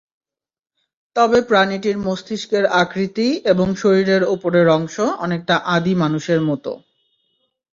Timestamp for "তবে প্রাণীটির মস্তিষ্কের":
1.15-2.65